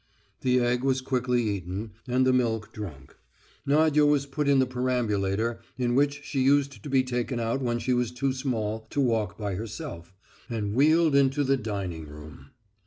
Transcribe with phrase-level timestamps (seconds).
[0.39, 3.17] The egg was quickly eaten, and the milk drunk.
[3.67, 7.77] Nadya was put in the perambulator in which she used to be taken out when
[7.77, 10.11] she was too small to walk by herself,
[10.49, 12.49] and wheeled into the dining room.